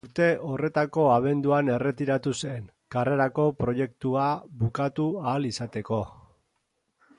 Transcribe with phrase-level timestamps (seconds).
[0.07, 2.65] Urte horretako abenduan erretiratu zen,
[2.97, 4.25] karrerako proiektua
[4.65, 6.01] bukatu ahal izateko.